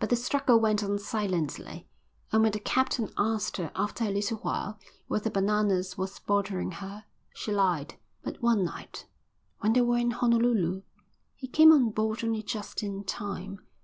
[0.00, 1.86] But the struggle went on silently,
[2.32, 4.76] and when the captain asked her after a little while
[5.06, 7.94] whether Bananas was bothering her, she lied.
[8.24, 9.06] But one night,
[9.60, 10.82] when they were in Honolulu,
[11.36, 13.60] he came on board only just in time.